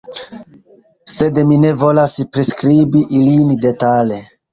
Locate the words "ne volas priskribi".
1.65-3.03